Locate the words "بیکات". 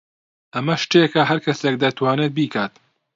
2.37-2.73